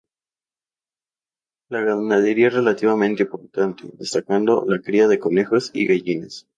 La 1.69 1.81
ganadería 1.81 2.47
es 2.47 2.55
relativamente 2.55 3.21
importante, 3.21 3.83
destacando 3.99 4.65
la 4.65 4.81
cría 4.81 5.07
de 5.07 5.19
conejos 5.19 5.69
y 5.75 5.85
gallinas. 5.85 6.47